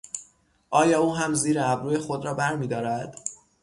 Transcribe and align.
آیا 0.69 0.99
او 0.99 1.15
هم 1.15 1.33
زیر 1.33 1.57
ابروی 1.59 1.97
خود 1.97 2.25
را 2.25 2.33
بر 2.33 2.55
میدارد؟ 2.55 3.17